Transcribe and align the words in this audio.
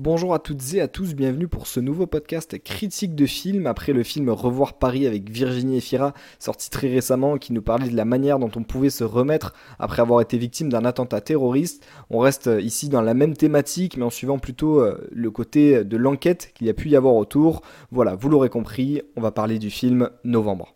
Bonjour 0.00 0.34
à 0.34 0.40
toutes 0.40 0.74
et 0.74 0.80
à 0.80 0.88
tous, 0.88 1.14
bienvenue 1.14 1.46
pour 1.46 1.68
ce 1.68 1.78
nouveau 1.78 2.08
podcast 2.08 2.60
critique 2.60 3.14
de 3.14 3.26
film 3.26 3.68
après 3.68 3.92
le 3.92 4.02
film 4.02 4.28
Revoir 4.28 4.72
Paris 4.72 5.06
avec 5.06 5.30
Virginie 5.30 5.76
Efira 5.76 6.14
sorti 6.40 6.68
très 6.68 6.88
récemment 6.88 7.38
qui 7.38 7.52
nous 7.52 7.62
parlait 7.62 7.88
de 7.88 7.94
la 7.94 8.04
manière 8.04 8.40
dont 8.40 8.50
on 8.56 8.64
pouvait 8.64 8.90
se 8.90 9.04
remettre 9.04 9.54
après 9.78 10.02
avoir 10.02 10.20
été 10.20 10.36
victime 10.36 10.68
d'un 10.68 10.84
attentat 10.84 11.20
terroriste. 11.20 11.86
On 12.10 12.18
reste 12.18 12.50
ici 12.60 12.88
dans 12.88 13.02
la 13.02 13.14
même 13.14 13.36
thématique 13.36 13.96
mais 13.96 14.02
en 14.02 14.10
suivant 14.10 14.40
plutôt 14.40 14.80
euh, 14.80 15.08
le 15.12 15.30
côté 15.30 15.84
de 15.84 15.96
l'enquête 15.96 16.50
qu'il 16.54 16.66
y 16.66 16.70
a 16.70 16.74
pu 16.74 16.88
y 16.88 16.96
avoir 16.96 17.14
autour. 17.14 17.62
Voilà, 17.92 18.16
vous 18.16 18.28
l'aurez 18.28 18.48
compris, 18.48 19.00
on 19.14 19.20
va 19.20 19.30
parler 19.30 19.60
du 19.60 19.70
film 19.70 20.10
Novembre 20.24 20.74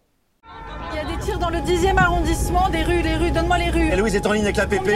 dans 1.50 1.56
le 1.56 1.64
10e 1.64 1.96
arrondissement, 1.96 2.68
des 2.68 2.82
rues, 2.82 3.00
les 3.00 3.16
rues, 3.16 3.30
donne-moi 3.30 3.58
les 3.58 3.70
rues. 3.70 3.90
Et 3.90 3.96
Louise 3.96 4.14
est 4.14 4.26
en 4.26 4.32
ligne 4.32 4.44
avec 4.44 4.56
la 4.56 4.66
PP. 4.66 4.90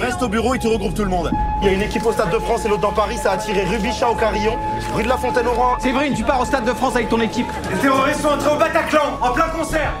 Reste 0.00 0.22
au 0.22 0.28
bureau, 0.28 0.54
il 0.54 0.60
te 0.60 0.68
regroupe 0.68 0.94
tout 0.94 1.04
le 1.04 1.10
monde. 1.10 1.30
Il 1.60 1.66
y 1.66 1.70
a 1.70 1.72
une 1.72 1.82
équipe 1.82 2.06
au 2.06 2.12
Stade 2.12 2.30
de 2.30 2.38
France 2.38 2.64
et 2.64 2.68
l'autre 2.68 2.80
dans 2.80 2.92
Paris, 2.92 3.18
ça 3.18 3.32
a 3.32 3.36
tiré 3.36 3.64
Rubichat 3.64 4.08
au 4.08 4.14
Carillon, 4.14 4.56
rue 4.94 5.02
de 5.02 5.08
la 5.08 5.18
Fontaine-au-Roi. 5.18 5.76
Séverine, 5.80 6.14
tu 6.14 6.24
pars 6.24 6.40
au 6.40 6.44
Stade 6.46 6.64
de 6.64 6.72
France 6.72 6.96
avec 6.96 7.10
ton 7.10 7.20
équipe. 7.20 7.48
Les 7.70 7.78
terroristes 7.78 8.20
sont 8.20 8.28
entrés 8.28 8.50
au 8.50 8.56
Bataclan, 8.56 9.18
en 9.20 9.32
plein 9.32 9.48
concert. 9.48 9.92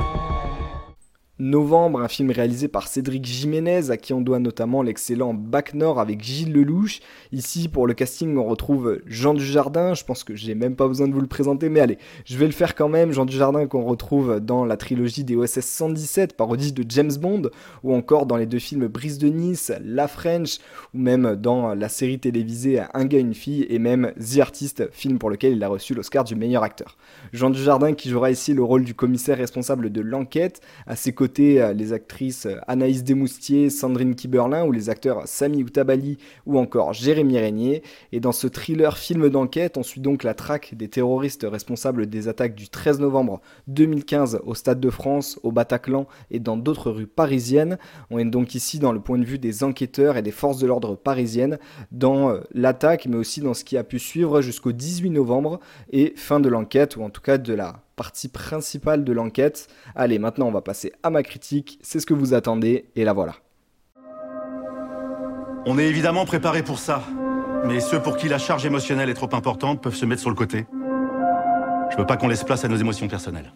Novembre, 1.40 2.02
un 2.02 2.08
film 2.08 2.30
réalisé 2.30 2.68
par 2.68 2.86
Cédric 2.86 3.24
Jiménez, 3.24 3.90
à 3.90 3.96
qui 3.96 4.12
on 4.12 4.20
doit 4.20 4.40
notamment 4.40 4.82
l'excellent 4.82 5.32
Bac 5.32 5.72
Nord 5.72 5.98
avec 5.98 6.22
Gilles 6.22 6.52
Lelouch. 6.52 7.00
Ici, 7.32 7.68
pour 7.68 7.86
le 7.86 7.94
casting, 7.94 8.36
on 8.36 8.44
retrouve 8.44 9.00
Jean 9.06 9.32
Dujardin. 9.32 9.94
Je 9.94 10.04
pense 10.04 10.22
que 10.22 10.36
j'ai 10.36 10.54
même 10.54 10.76
pas 10.76 10.86
besoin 10.86 11.08
de 11.08 11.14
vous 11.14 11.20
le 11.22 11.26
présenter, 11.26 11.70
mais 11.70 11.80
allez, 11.80 11.96
je 12.26 12.36
vais 12.36 12.44
le 12.44 12.52
faire 12.52 12.74
quand 12.74 12.90
même. 12.90 13.12
Jean 13.12 13.24
Dujardin 13.24 13.66
qu'on 13.66 13.84
retrouve 13.84 14.38
dans 14.38 14.66
la 14.66 14.76
trilogie 14.76 15.24
des 15.24 15.34
OSS 15.34 15.60
117, 15.60 16.36
parodie 16.36 16.72
de 16.72 16.84
James 16.86 17.14
Bond, 17.18 17.48
ou 17.84 17.94
encore 17.94 18.26
dans 18.26 18.36
les 18.36 18.44
deux 18.44 18.58
films 18.58 18.88
Brise 18.88 19.16
de 19.16 19.28
Nice, 19.28 19.72
La 19.82 20.08
French, 20.08 20.58
ou 20.92 20.98
même 20.98 21.36
dans 21.36 21.74
la 21.74 21.88
série 21.88 22.18
télévisée 22.18 22.82
Un 22.92 23.06
gars, 23.06 23.18
une 23.18 23.32
fille, 23.32 23.66
et 23.70 23.78
même 23.78 24.12
The 24.18 24.40
Artist, 24.40 24.90
film 24.92 25.18
pour 25.18 25.30
lequel 25.30 25.54
il 25.54 25.64
a 25.64 25.68
reçu 25.68 25.94
l'Oscar 25.94 26.24
du 26.24 26.34
meilleur 26.34 26.64
acteur. 26.64 26.98
Jean 27.32 27.48
Dujardin 27.48 27.94
qui 27.94 28.10
jouera 28.10 28.30
ici 28.30 28.52
le 28.52 28.62
rôle 28.62 28.84
du 28.84 28.92
commissaire 28.92 29.38
responsable 29.38 29.90
de 29.90 30.02
l'enquête, 30.02 30.60
à 30.86 30.96
ses 30.96 31.14
côtés 31.14 31.29
euh, 31.38 31.72
les 31.72 31.92
actrices 31.92 32.46
euh, 32.46 32.56
Anaïs 32.66 33.04
Desmoustiers, 33.04 33.70
Sandrine 33.70 34.14
Kiberlin 34.14 34.64
ou 34.64 34.72
les 34.72 34.90
acteurs 34.90 35.22
Sami 35.26 35.62
Outabali 35.62 36.18
ou 36.46 36.58
encore 36.58 36.92
Jérémy 36.92 37.38
Régnier. 37.38 37.82
Et 38.12 38.20
dans 38.20 38.32
ce 38.32 38.46
thriller 38.46 38.98
film 38.98 39.28
d'enquête, 39.28 39.76
on 39.76 39.82
suit 39.82 40.00
donc 40.00 40.24
la 40.24 40.34
traque 40.34 40.74
des 40.74 40.88
terroristes 40.88 41.46
responsables 41.48 42.06
des 42.06 42.28
attaques 42.28 42.54
du 42.54 42.68
13 42.68 43.00
novembre 43.00 43.40
2015 43.68 44.40
au 44.44 44.54
Stade 44.54 44.80
de 44.80 44.90
France, 44.90 45.38
au 45.42 45.52
Bataclan 45.52 46.06
et 46.30 46.40
dans 46.40 46.56
d'autres 46.56 46.90
rues 46.90 47.06
parisiennes. 47.06 47.78
On 48.10 48.18
est 48.18 48.24
donc 48.24 48.54
ici 48.54 48.78
dans 48.78 48.92
le 48.92 49.00
point 49.00 49.18
de 49.18 49.24
vue 49.24 49.38
des 49.38 49.62
enquêteurs 49.62 50.16
et 50.16 50.22
des 50.22 50.30
forces 50.30 50.58
de 50.58 50.66
l'ordre 50.66 50.96
parisiennes 50.96 51.58
dans 51.92 52.30
euh, 52.30 52.40
l'attaque 52.52 53.06
mais 53.06 53.16
aussi 53.16 53.40
dans 53.40 53.54
ce 53.54 53.64
qui 53.64 53.76
a 53.76 53.84
pu 53.84 53.98
suivre 53.98 54.40
jusqu'au 54.40 54.72
18 54.72 55.10
novembre 55.10 55.60
et 55.92 56.14
fin 56.16 56.40
de 56.40 56.48
l'enquête 56.48 56.96
ou 56.96 57.02
en 57.02 57.10
tout 57.10 57.22
cas 57.22 57.38
de 57.38 57.54
la 57.54 57.82
partie 58.00 58.28
principale 58.28 59.04
de 59.04 59.12
l'enquête. 59.12 59.68
Allez, 59.94 60.18
maintenant 60.18 60.46
on 60.46 60.50
va 60.50 60.62
passer 60.62 60.90
à 61.02 61.10
ma 61.10 61.22
critique, 61.22 61.78
c'est 61.82 62.00
ce 62.00 62.06
que 62.06 62.14
vous 62.14 62.32
attendez, 62.32 62.86
et 62.96 63.04
la 63.04 63.12
voilà. 63.12 63.34
On 65.66 65.78
est 65.78 65.86
évidemment 65.86 66.24
préparé 66.24 66.62
pour 66.62 66.78
ça, 66.78 67.02
mais 67.66 67.78
ceux 67.78 68.00
pour 68.00 68.16
qui 68.16 68.30
la 68.30 68.38
charge 68.38 68.64
émotionnelle 68.64 69.10
est 69.10 69.14
trop 69.22 69.28
importante 69.34 69.82
peuvent 69.82 69.94
se 69.94 70.06
mettre 70.06 70.22
sur 70.22 70.30
le 70.30 70.34
côté. 70.34 70.64
Je 71.90 71.98
veux 71.98 72.06
pas 72.06 72.16
qu'on 72.16 72.28
laisse 72.28 72.42
place 72.42 72.64
à 72.64 72.68
nos 72.68 72.76
émotions 72.76 73.06
personnelles. 73.06 73.52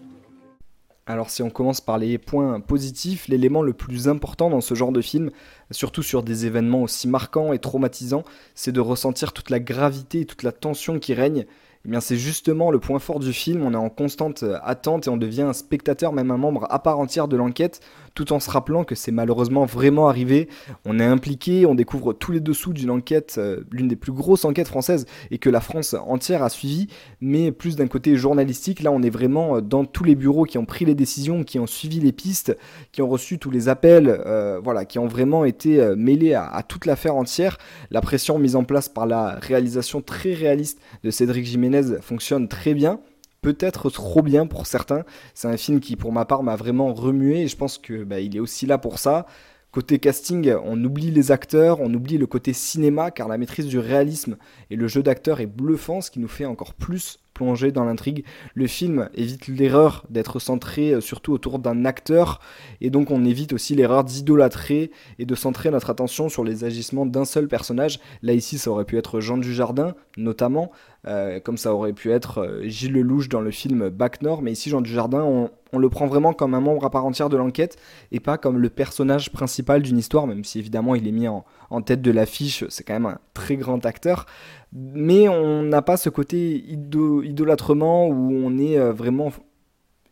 Alors 1.06 1.31
si 1.31 1.42
on 1.42 1.48
commence 1.48 1.81
par 1.81 1.97
les 1.97 2.19
points 2.19 2.61
positifs, 2.61 3.28
l'élément 3.28 3.62
le 3.62 3.72
plus 3.72 4.09
important 4.09 4.50
dans 4.50 4.61
ce 4.61 4.75
genre 4.75 4.92
de 4.92 5.00
film, 5.00 5.31
surtout 5.71 6.03
sur 6.03 6.22
des 6.22 6.44
événements 6.44 6.82
aussi 6.82 7.09
marquants 7.09 7.55
et 7.55 7.59
traumatisants, 7.59 8.25
c'est 8.55 8.72
de 8.72 8.81
ressentir 8.81 9.32
toute 9.32 9.49
la 9.49 9.61
gravité 9.61 10.21
et 10.21 10.26
toute 10.26 10.43
la 10.43 10.53
tension 10.53 10.99
qui 10.99 11.15
règne 11.15 11.47
eh 11.87 11.91
bien 11.91 12.00
c'est 12.00 12.17
justement 12.17 12.71
le 12.71 12.78
point 12.78 12.99
fort 12.99 13.19
du 13.19 13.33
film, 13.34 13.62
on 13.62 13.75
est 13.75 13.77
en 13.77 13.91
constante 13.91 14.43
euh, 14.43 14.56
attente 14.62 15.06
et 15.06 15.11
on 15.11 15.19
devient 15.19 15.43
un 15.43 15.53
spectateur, 15.53 16.15
même 16.15 16.31
un 16.31 16.39
membre 16.39 16.67
à 16.71 16.78
part 16.78 16.99
entière 16.99 17.28
de 17.28 17.37
l'enquête, 17.37 17.81
tout 18.15 18.33
en 18.33 18.41
se 18.41 18.50
rappelant 18.50 18.84
que 18.84 18.95
c'est 18.95 19.12
malheureusement 19.12 19.67
vraiment 19.67 20.09
arrivé. 20.09 20.49
On 20.87 20.99
est 20.99 21.05
impliqué, 21.05 21.67
on 21.67 21.75
découvre 21.75 22.15
tous 22.15 22.33
les 22.33 22.41
dessous 22.41 22.73
d'une 22.73 22.91
enquête, 22.91 23.34
euh, 23.37 23.65
l'une 23.71 23.89
des 23.89 23.97
plus 23.97 24.12
grosses 24.12 24.47
enquêtes 24.47 24.69
françaises, 24.69 25.05
et 25.31 25.37
que 25.37 25.50
la 25.50 25.61
France 25.61 25.94
entière 26.06 26.43
a 26.43 26.49
suivi, 26.49 26.87
mais 27.21 27.53
plus 27.53 27.77
d'un 27.77 27.87
côté 27.87 28.17
journalistique, 28.17 28.83
là 28.83 28.91
on 28.91 29.03
est 29.03 29.11
vraiment 29.11 29.56
euh, 29.56 29.61
dans 29.61 29.84
tous 29.84 30.05
les 30.05 30.15
bureaux 30.15 30.44
qui 30.44 30.56
ont 30.56 30.65
pris 30.65 30.87
les 30.87 30.94
décisions, 30.94 31.44
qui 31.44 31.59
ont 31.59 31.67
suivi 31.67 32.00
les 32.00 32.12
pistes, 32.12 32.56
qui 32.93 33.03
ont 33.03 33.09
reçu 33.09 33.39
tous 33.39 33.50
les 33.50 33.69
appels, 33.69 34.23
voilà, 34.62 34.84
qui 34.84 34.99
ont 34.99 35.06
vraiment 35.06 35.44
été 35.44 35.94
mêlés 35.97 36.34
à, 36.34 36.47
à 36.47 36.62
toute 36.62 36.87
l'affaire 36.87 37.17
entière. 37.17 37.59
La 37.91 38.00
pression 38.00 38.39
mise 38.39 38.56
en 38.56 38.65
place 38.65 38.89
par 38.89 39.06
la 39.06 39.39
réalisation 39.41 40.00
très 40.00 40.33
réaliste 40.33 40.81
de 41.03 41.11
Cédric 41.11 41.44
Jiménez 41.44 41.74
fonctionne 42.01 42.49
très 42.49 42.75
bien 42.75 43.01
peut-être 43.45 43.91
trop 43.91 44.23
bien 44.23 44.47
pour 44.47 44.67
certains. 44.67 45.05
C'est 45.35 45.49
un 45.49 45.59
film 45.59 45.79
qui, 45.79 45.97
pour 45.97 46.12
ma 46.12 46.25
part, 46.25 46.43
m'a 46.43 46.57
vraiment 46.57 46.95
remué 46.95 47.43
et 47.43 47.49
je 47.49 47.57
pense 47.57 47.77
que 47.77 48.03
bah, 48.03 48.21
il 48.21 48.35
est 48.35 48.41
aussi 48.41 48.65
là 48.65 48.79
pour 48.79 48.99
ça. 48.99 49.27
Côté 49.71 49.99
casting, 49.99 50.55
on 50.65 50.83
oublie 50.83 51.11
les 51.11 51.31
acteurs, 51.31 51.81
on 51.81 51.93
oublie 51.93 52.17
le 52.17 52.27
côté 52.27 52.55
cinéma 52.55 53.11
car 53.11 53.29
la 53.29 53.37
maîtrise 53.37 53.67
du 53.67 53.79
réalisme 53.79 54.39
et 54.71 54.77
le 54.77 54.89
jeu 54.89 55.03
d'acteur 55.03 55.41
est 55.41 55.47
bluffant, 55.47 56.01
ce 56.01 56.11
qui 56.11 56.21
nous 56.21 56.29
fait 56.29 56.47
encore 56.47 56.73
plus 56.73 57.19
plonger 57.34 57.72
dans 57.72 57.84
l'intrigue. 57.84 58.25
Le 58.55 58.67
film 58.67 59.11
évite 59.15 59.49
l'erreur 59.49 60.05
d'être 60.09 60.39
centré 60.39 60.93
euh, 60.93 61.00
surtout 61.00 61.33
autour 61.33 61.59
d'un 61.59 61.84
acteur 61.84 62.41
et 62.81 62.91
donc 62.91 63.11
on 63.11 63.25
évite 63.25 63.53
aussi 63.53 63.75
l'erreur 63.75 64.05
d'idolâtrer 64.05 64.91
et 65.19 65.27
de 65.27 65.34
centrer 65.34 65.71
notre 65.71 65.91
attention 65.91 66.28
sur 66.28 66.44
les 66.44 66.65
agissements 66.65 67.06
d'un 67.06 67.25
seul 67.25 67.49
personnage. 67.49 68.00
Là 68.23 68.33
ici 68.33 68.59
ça 68.59 68.71
aurait 68.71 68.84
pu 68.84 68.97
être 68.97 69.21
Jean 69.21 69.37
Dujardin 69.37 69.94
notamment, 70.17 70.71
euh, 71.06 71.41
comme 71.41 71.59
ça 71.59 71.75
aurait 71.75 71.93
pu 71.93 72.11
être 72.12 72.39
euh, 72.39 72.62
Gilles 72.69 72.93
Lelouch 72.93 73.28
dans 73.28 73.41
le 73.41 73.50
film 73.50 73.89
Bac 73.89 74.23
Nord, 74.23 74.43
mais 74.43 74.53
ici 74.53 74.71
Jean 74.71 74.81
Dujardin 74.81 75.23
on, 75.23 75.50
on 75.75 75.78
le 75.78 75.89
prend 75.91 76.06
vraiment 76.06 76.33
comme 76.33 76.55
un 76.55 76.61
membre 76.61 76.84
à 76.84 76.91
part 76.91 77.05
entière 77.05 77.28
de 77.28 77.37
l'enquête 77.37 77.77
et 78.12 78.21
pas 78.21 78.39
comme 78.39 78.59
le 78.59 78.71
personnage 78.71 79.33
principal 79.33 79.83
d'une 79.83 79.99
histoire, 79.99 80.27
même 80.27 80.44
si 80.44 80.61
évidemment 80.61 80.94
il 80.94 81.06
est 81.09 81.12
mis 81.12 81.28
en, 81.28 81.44
tête 81.84 82.03
de 82.03 82.12
l'affiche, 82.12 82.65
c'est 82.69 82.84
quand 82.84 82.93
même 82.93 83.06
un 83.06 83.19
très 83.34 83.56
grand 83.56 83.84
acteur. 83.84 84.27
Mais 84.75 85.29
on 85.29 85.62
n'a 85.62 85.83
pas 85.83 85.97
ce 85.97 86.09
côté 86.09 86.65
idolâtrement 86.69 88.09
où 88.09 88.33
on 88.33 88.59
est 88.59 88.77
euh, 88.77 88.93
vraiment 88.93 89.33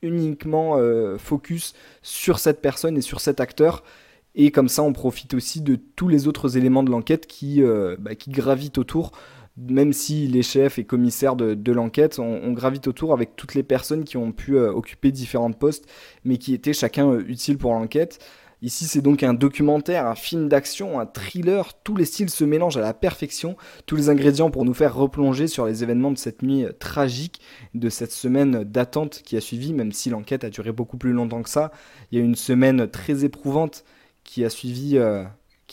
uniquement 0.02 0.76
euh, 0.76 1.18
focus 1.18 1.74
sur 2.00 2.38
cette 2.38 2.62
personne 2.62 2.96
et 2.96 3.00
sur 3.00 3.20
cet 3.20 3.40
acteur. 3.40 3.82
Et 4.36 4.52
comme 4.52 4.68
ça, 4.68 4.84
on 4.84 4.92
profite 4.92 5.34
aussi 5.34 5.62
de 5.62 5.74
tous 5.74 6.06
les 6.06 6.28
autres 6.28 6.56
éléments 6.56 6.84
de 6.84 6.90
l'enquête 6.90 7.26
qui, 7.26 7.60
euh, 7.62 7.96
bah, 7.98 8.12
gravitent 8.28 8.78
autour 8.78 9.12
même 9.58 9.92
si 9.92 10.28
les 10.28 10.42
chefs 10.42 10.78
et 10.78 10.84
commissaires 10.84 11.36
de, 11.36 11.72
l'enquête, 11.72 12.18
on, 12.18 12.52
gravite 12.52 12.88
autour 12.88 13.12
avec 13.12 13.36
toutes 13.36 13.54
les 13.54 13.62
personnes 13.62 14.04
qui 14.04 14.16
ont 14.16 14.32
pu 14.32 14.58
occuper 14.58 15.12
différents 15.12 15.52
postes, 15.52 15.84
mais 16.24 16.38
qui 16.38 16.54
étaient 16.54 16.72
chacun 16.72 17.18
utiles 17.18 17.58
pour 17.58 17.74
l'enquête. 17.74 18.18
Ici, 18.62 18.84
c'est 18.84 19.02
donc 19.02 19.24
un 19.24 19.34
documentaire, 19.34 20.06
un 20.06 20.14
film 20.14 20.48
d'action, 20.48 21.00
un 21.00 21.06
thriller. 21.06 21.74
Tous 21.82 21.96
les 21.96 22.04
styles 22.04 22.30
se 22.30 22.44
mélangent 22.44 22.76
à 22.76 22.80
la 22.80 22.94
perfection. 22.94 23.56
Tous 23.86 23.96
les 23.96 24.08
ingrédients 24.08 24.52
pour 24.52 24.64
nous 24.64 24.72
faire 24.72 24.94
replonger 24.94 25.48
sur 25.48 25.66
les 25.66 25.82
événements 25.82 26.12
de 26.12 26.18
cette 26.18 26.42
nuit 26.42 26.64
euh, 26.64 26.72
tragique, 26.72 27.40
de 27.74 27.88
cette 27.88 28.12
semaine 28.12 28.62
d'attente 28.62 29.22
qui 29.24 29.36
a 29.36 29.40
suivi, 29.40 29.72
même 29.72 29.90
si 29.90 30.10
l'enquête 30.10 30.44
a 30.44 30.50
duré 30.50 30.70
beaucoup 30.70 30.96
plus 30.96 31.12
longtemps 31.12 31.42
que 31.42 31.50
ça. 31.50 31.72
Il 32.12 32.18
y 32.18 32.22
a 32.22 32.24
une 32.24 32.36
semaine 32.36 32.88
très 32.88 33.24
éprouvante 33.24 33.84
qui 34.22 34.44
a 34.44 34.50
suivi 34.50 34.96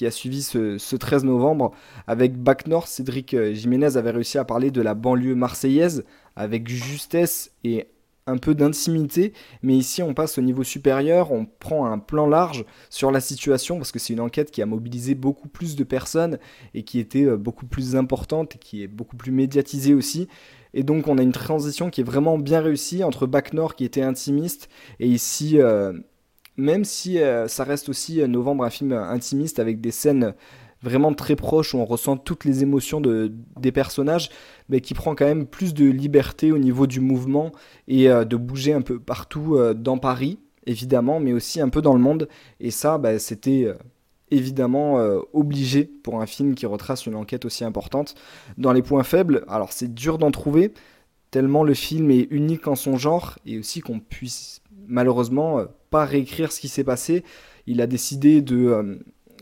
suivi 0.09 0.41
ce, 0.41 0.95
13 0.95 1.25
novembre. 1.25 1.71
Avec 2.07 2.37
Bac 2.37 2.67
Nord, 2.67 2.87
Cédric 2.87 3.33
euh, 3.33 3.53
Jiménez 3.53 3.97
avait 3.97 4.11
réussi 4.11 4.37
à 4.37 4.45
parler 4.45 4.71
de 4.71 4.81
la 4.81 4.93
banlieue 4.93 5.35
marseillaise 5.35 6.05
avec 6.35 6.67
justesse 6.67 7.51
et 7.63 7.87
un 8.29 8.37
peu 8.37 8.55
d'intimité, 8.55 9.33
mais 9.63 9.75
ici 9.75 10.01
on 10.03 10.13
passe 10.13 10.37
au 10.37 10.41
niveau 10.41 10.63
supérieur, 10.63 11.31
on 11.31 11.45
prend 11.45 11.85
un 11.85 11.99
plan 11.99 12.27
large 12.27 12.65
sur 12.89 13.11
la 13.11 13.19
situation 13.19 13.77
parce 13.77 13.91
que 13.91 13.99
c'est 13.99 14.13
une 14.13 14.19
enquête 14.19 14.51
qui 14.51 14.61
a 14.61 14.65
mobilisé 14.65 15.15
beaucoup 15.15 15.47
plus 15.47 15.75
de 15.75 15.83
personnes 15.83 16.39
et 16.73 16.83
qui 16.83 16.99
était 16.99 17.25
euh, 17.25 17.37
beaucoup 17.37 17.65
plus 17.65 17.95
importante 17.95 18.55
et 18.55 18.59
qui 18.59 18.83
est 18.83 18.87
beaucoup 18.87 19.17
plus 19.17 19.31
médiatisée 19.31 19.93
aussi. 19.93 20.27
Et 20.73 20.83
donc 20.83 21.07
on 21.07 21.17
a 21.17 21.21
une 21.23 21.31
transition 21.31 21.89
qui 21.89 22.01
est 22.01 22.03
vraiment 22.03 22.37
bien 22.37 22.61
réussie 22.61 23.03
entre 23.03 23.25
Bac 23.25 23.53
Nord 23.53 23.75
qui 23.75 23.85
était 23.85 24.03
intimiste 24.03 24.69
et 24.99 25.07
ici 25.07 25.59
euh, 25.59 25.93
même 26.57 26.85
si 26.85 27.19
euh, 27.19 27.47
ça 27.47 27.63
reste 27.63 27.89
aussi 27.89 28.19
Novembre 28.27 28.63
un 28.63 28.69
film 28.69 28.93
intimiste 28.93 29.59
avec 29.59 29.81
des 29.81 29.91
scènes 29.91 30.35
vraiment 30.81 31.13
très 31.13 31.35
proches 31.35 31.73
où 31.73 31.77
on 31.77 31.85
ressent 31.85 32.17
toutes 32.17 32.45
les 32.45 32.63
émotions 32.63 33.01
de, 33.01 33.33
des 33.59 33.71
personnages, 33.71 34.29
mais 34.69 34.81
qui 34.81 34.93
prend 34.93 35.15
quand 35.15 35.25
même 35.25 35.45
plus 35.45 35.73
de 35.73 35.85
liberté 35.85 36.51
au 36.51 36.57
niveau 36.57 36.87
du 36.87 36.99
mouvement 36.99 37.51
et 37.87 38.09
euh, 38.09 38.25
de 38.25 38.35
bouger 38.35 38.73
un 38.73 38.81
peu 38.81 38.99
partout 38.99 39.57
dans 39.75 39.97
Paris, 39.97 40.39
évidemment, 40.65 41.19
mais 41.19 41.33
aussi 41.33 41.61
un 41.61 41.69
peu 41.69 41.81
dans 41.81 41.93
le 41.93 41.99
monde. 41.99 42.27
Et 42.59 42.71
ça, 42.71 42.97
bah, 42.97 43.19
c'était 43.19 43.67
évidemment 44.31 44.97
obligé 45.33 45.85
pour 45.85 46.21
un 46.21 46.27
film 46.27 46.53
qui 46.53 46.65
retrace 46.65 47.07
une 47.07 47.15
enquête 47.15 47.45
aussi 47.45 47.63
importante. 47.63 48.15
Dans 48.57 48.73
les 48.73 48.83
points 48.83 49.03
faibles, 49.03 49.43
alors 49.47 49.73
c'est 49.73 49.93
dur 49.93 50.17
d'en 50.17 50.31
trouver, 50.31 50.73
tellement 51.31 51.63
le 51.63 51.73
film 51.73 52.11
est 52.11 52.27
unique 52.29 52.67
en 52.67 52.75
son 52.75 52.97
genre 52.97 53.39
et 53.45 53.57
aussi 53.57 53.81
qu'on 53.81 53.99
puisse 53.99 54.61
malheureusement 54.87 55.65
pas 55.89 56.05
réécrire 56.05 56.51
ce 56.51 56.59
qui 56.59 56.67
s'est 56.67 56.83
passé. 56.83 57.23
Il 57.67 57.81
a 57.81 57.87
décidé 57.87 58.41
de, 58.41 58.57
euh, 58.67 58.95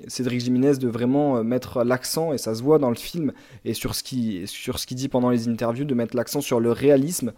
Cédric 0.07 0.39
Jiménez 0.39 0.77
de 0.77 0.87
vraiment 0.87 1.43
mettre 1.43 1.83
l'accent, 1.83 2.33
et 2.33 2.37
ça 2.37 2.55
se 2.55 2.63
voit 2.63 2.79
dans 2.79 2.89
le 2.89 2.95
film, 2.95 3.33
et 3.65 3.73
sur 3.73 3.95
ce 3.95 4.03
qu'il 4.03 4.45
dit 4.97 5.09
pendant 5.09 5.29
les 5.29 5.47
interviews, 5.47 5.85
de 5.85 5.95
mettre 5.95 6.15
l'accent 6.15 6.41
sur 6.41 6.59
le 6.59 6.71
réalisme, 6.71 7.33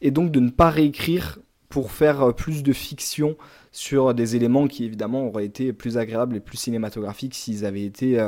et 0.00 0.10
donc 0.10 0.30
de 0.30 0.40
ne 0.40 0.50
pas 0.50 0.70
réécrire 0.70 1.38
pour 1.68 1.90
faire 1.90 2.34
plus 2.34 2.62
de 2.62 2.72
fiction 2.72 3.36
sur 3.72 4.14
des 4.14 4.36
éléments 4.36 4.68
qui 4.68 4.84
évidemment 4.84 5.26
auraient 5.26 5.46
été 5.46 5.72
plus 5.72 5.96
agréables 5.98 6.36
et 6.36 6.40
plus 6.40 6.56
cinématographiques 6.56 7.34
s'ils 7.34 7.64
avaient 7.64 7.84
été 7.84 8.20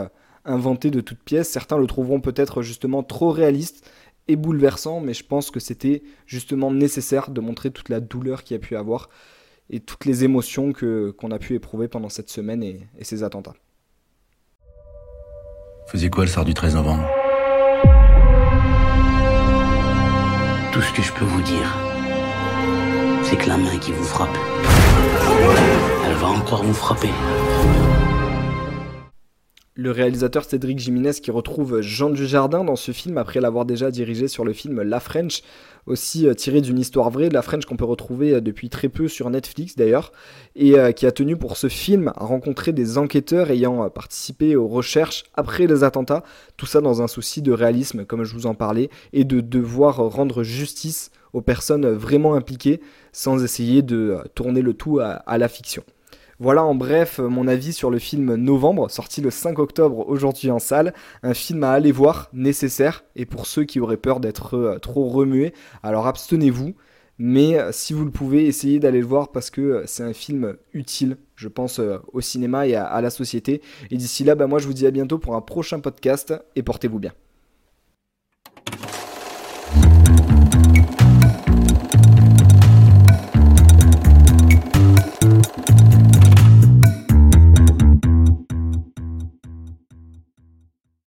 inventés 0.45 0.91
de 0.91 1.01
toutes 1.01 1.23
pièces. 1.23 1.51
Certains 1.51 1.79
le 1.79 1.87
trouveront 1.87 2.21
peut-être 2.21 2.63
justement 2.63 3.03
trop 3.03 3.31
réaliste 3.31 3.89
et 4.27 4.35
bouleversant, 4.35 5.01
mais 5.01 5.15
je 5.15 5.25
pense 5.25 5.53
que 5.53 5.61
c'était 5.61 6.03
justement 6.27 6.73
nécessaire 6.73 7.31
de 7.31 7.41
montrer 7.41 7.71
toute 7.71 7.89
la 7.89 8.01
douleur 8.01 8.43
qu'il 8.43 8.57
y 8.57 8.59
a 8.59 8.61
pu 8.61 8.75
avoir 8.75 9.11
et 9.71 9.81
toutes 9.81 10.05
les 10.05 10.25
émotions 10.25 10.73
qu'on 10.73 11.31
a 11.31 11.39
pu 11.39 11.55
éprouver 11.55 11.89
pendant 11.89 12.09
cette 12.09 12.31
semaine 12.31 12.63
et 12.63 12.81
ces 13.03 13.23
attentats. 13.23 13.55
Faisiez 15.87 16.11
quoi 16.11 16.25
le 16.25 16.31
soir 16.31 16.45
du 16.45 16.53
13 16.53 16.75
novembre 16.75 17.09
Tout 20.73 20.83
ce 20.83 20.93
que 20.93 21.01
je 21.01 21.13
peux 21.13 21.25
vous 21.25 21.43
dire, 21.43 21.79
c'est 23.23 23.37
que 23.37 23.49
la 23.49 23.57
main 23.57 23.79
qui 23.79 23.93
vous 23.93 24.03
frappe, 24.03 24.37
elle 26.05 26.15
va 26.15 26.27
encore 26.27 26.65
vous 26.65 26.75
frapper. 26.75 27.11
Le 29.79 29.91
réalisateur 29.91 30.47
Cédric 30.47 30.79
Jiménez 30.79 31.13
qui 31.13 31.31
retrouve 31.31 31.83
Jean 31.83 32.09
Dujardin 32.09 32.65
dans 32.65 32.77
ce 32.77 32.93
film 32.93 33.19
après 33.19 33.43
l'avoir 33.43 33.67
déjà 33.67 33.91
dirigé 33.91 34.27
sur 34.27 34.43
le 34.43 34.55
film 34.55 34.81
La 34.81 35.01
French, 35.01 35.43
aussi 35.85 36.27
euh, 36.27 36.33
tiré 36.33 36.63
d'une 36.63 36.79
histoire 36.79 37.11
vraie 37.11 37.29
La 37.29 37.43
French 37.43 37.67
qu'on 37.67 37.77
peut 37.77 37.85
retrouver 37.85 38.33
euh, 38.33 38.41
depuis 38.41 38.71
très 38.71 38.89
peu 38.89 39.07
sur 39.07 39.29
Netflix 39.29 39.77
d'ailleurs, 39.77 40.13
et 40.55 40.79
euh, 40.79 40.93
qui 40.93 41.05
a 41.05 41.13
tenu 41.13 41.37
pour 41.37 41.59
ce 41.59 41.69
film 41.69 42.11
à 42.17 42.25
rencontrer 42.25 42.73
des 42.73 42.97
enquêteurs 42.97 43.51
ayant 43.51 43.91
participé 43.91 44.57
aux 44.57 44.67
recherches 44.67 45.25
après 45.35 45.67
les 45.67 45.85
attentats, 45.85 46.25
tout 46.57 46.65
ça 46.65 46.81
dans 46.81 47.03
un 47.03 47.07
souci 47.07 47.43
de 47.43 47.53
réalisme 47.53 48.07
comme 48.07 48.25
je 48.25 48.33
vous 48.33 48.47
en 48.47 48.55
parlais, 48.55 48.89
et 49.13 49.25
de 49.25 49.43
devoir 49.43 49.97
rendre 49.97 50.43
justice 50.43 51.11
aux 51.35 51.43
personnes 51.43 51.87
vraiment 51.87 52.35
impliquées 52.35 52.81
sans 53.13 53.45
essayer 53.45 53.83
de 53.83 54.17
tourner 54.35 54.63
le 54.63 54.73
tout 54.73 55.01
à 55.01 55.37
la 55.37 55.49
fiction. 55.49 55.85
Voilà 56.39 56.65
en 56.65 56.75
bref 56.75 57.19
mon 57.19 57.49
avis 57.49 57.73
sur 57.73 57.91
le 57.91 57.99
film 57.99 58.35
Novembre, 58.35 58.91
sorti 58.91 59.23
le 59.23 59.31
5 59.31 59.59
octobre 59.59 60.07
aujourd'hui 60.07 60.51
en 60.51 60.59
salle. 60.59 60.93
Un 61.23 61.33
film 61.33 61.65
à 61.65 61.73
aller 61.73 61.93
voir, 61.93 62.29
nécessaire, 62.35 63.05
et 63.15 63.25
pour 63.25 63.47
ceux 63.47 63.65
qui 63.65 63.81
auraient 63.81 63.97
peur 63.97 64.21
d'être 64.21 64.55
euh, 64.55 64.79
trop 64.79 65.09
remués, 65.09 65.55
alors 65.83 66.07
abstenez-vous. 66.07 66.75
Mais 67.19 67.59
euh, 67.59 67.73
si 67.73 67.95
vous 67.95 68.05
le 68.05 68.11
pouvez, 68.11 68.47
essayez 68.47 68.79
d'aller 68.79 69.01
le 69.01 69.07
voir 69.07 69.33
parce 69.33 69.49
que 69.49 69.63
euh, 69.63 69.83
c'est 69.87 70.03
un 70.03 70.13
film 70.13 70.57
utile, 70.75 71.17
je 71.37 71.49
pense, 71.49 71.81
au 72.13 72.21
cinéma 72.21 72.67
et 72.67 72.75
à, 72.75 73.01
la 73.01 73.09
société. 73.09 73.63
Et 73.91 73.97
d'ici 73.97 74.23
là, 74.23 74.35
bah, 74.35 74.47
moi 74.47 74.59
je 74.59 74.67
vous 74.67 74.75
dis 74.75 74.87
à 74.87 74.91
bientôt 74.91 75.19
pour 75.19 75.37
un 75.37 75.41
prochain 75.41 75.81
podcast 75.81 76.35
et 76.55 76.63
portez-vous 76.63 76.99
bien. 76.99 77.13